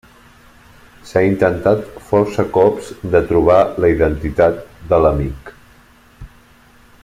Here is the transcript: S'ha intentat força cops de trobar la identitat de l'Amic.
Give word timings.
S'ha 1.09 1.21
intentat 1.25 1.83
força 2.11 2.45
cops 2.55 2.89
de 3.17 3.21
trobar 3.33 3.59
la 3.85 3.93
identitat 3.97 4.59
de 4.93 5.01
l'Amic. 5.05 5.53